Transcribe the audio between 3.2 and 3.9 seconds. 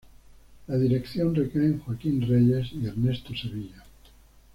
Sevilla.